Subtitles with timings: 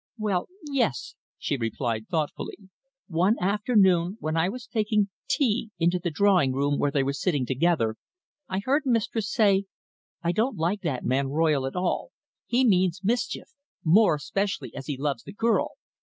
[0.17, 2.57] "Well, yes," she replied thoughtfully.
[3.07, 7.45] "One afternoon when I was taking tea into the drawing room where they were sitting
[7.45, 7.97] together
[8.49, 9.65] I heard mistress say,
[10.23, 12.13] 'I don't like that man Royle at all.
[12.47, 13.49] He means mischief
[13.85, 15.73] more especially as he loves the girl.'